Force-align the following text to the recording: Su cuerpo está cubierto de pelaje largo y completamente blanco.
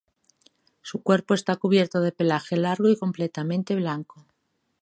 Su 0.81 1.03
cuerpo 1.03 1.35
está 1.35 1.55
cubierto 1.57 2.01
de 2.01 2.11
pelaje 2.11 2.57
largo 2.57 2.89
y 2.89 2.97
completamente 2.97 3.75
blanco. 3.75 4.25